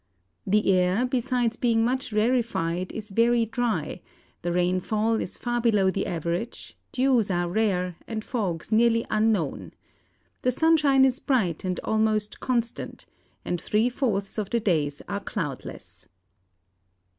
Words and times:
The 0.47 0.71
air, 0.73 1.05
besides 1.05 1.57
being 1.57 1.85
much 1.85 2.11
rarefied, 2.11 2.91
is 2.91 3.11
very 3.11 3.45
dry; 3.45 4.01
the 4.41 4.51
rainfall 4.51 5.21
is 5.21 5.37
far 5.37 5.61
below 5.61 5.91
the 5.91 6.07
average, 6.07 6.75
dews 6.91 7.29
are 7.29 7.47
rare, 7.47 7.97
and 8.07 8.25
fogs 8.25 8.71
nearly 8.71 9.05
unknown. 9.11 9.73
The 10.41 10.49
sunshine 10.49 11.05
is 11.05 11.19
bright 11.19 11.63
and 11.63 11.79
almost 11.83 12.39
constant, 12.39 13.05
and 13.45 13.61
three 13.61 13.89
fourths 13.89 14.39
of 14.39 14.49
the 14.49 14.59
days 14.59 15.03
are 15.07 15.19
cloudless." 15.19 16.07